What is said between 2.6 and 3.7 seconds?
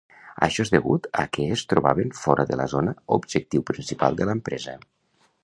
la zona objectiu